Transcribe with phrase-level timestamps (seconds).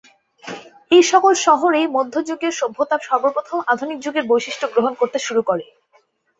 [0.91, 5.65] এই সকল শহরেই মধ্যযুগীয় সভ্যতা সর্বপ্রথম আধুনিক যুগের বৈশিষ্ট্য গ্রহণ করতে শুরু করে।